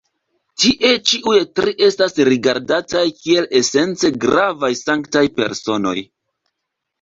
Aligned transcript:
Tie 0.61 0.87
ĉiuj 1.09 1.35
tri 1.59 1.73
estas 1.87 2.17
rigardataj 2.29 3.03
kiel 3.19 3.49
esence 3.61 4.11
gravaj 4.25 4.71
sanktaj 4.81 5.25
personoj. 5.39 5.95